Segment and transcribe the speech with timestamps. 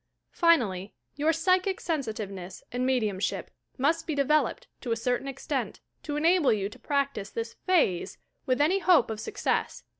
[0.31, 6.15] Finally, your psychic sensitiveness and me diumship must be developed, to a certain extent, to
[6.15, 8.17] enable you to practice this "phase"
[8.47, 9.83] with any hope of success.